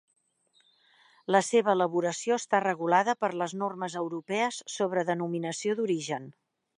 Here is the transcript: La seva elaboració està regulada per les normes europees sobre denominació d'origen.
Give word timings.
La 1.35 1.41
seva 1.49 1.75
elaboració 1.77 2.39
està 2.43 2.63
regulada 2.65 3.15
per 3.25 3.31
les 3.41 3.55
normes 3.65 3.99
europees 4.01 4.61
sobre 4.77 5.05
denominació 5.11 5.77
d'origen. 5.83 6.27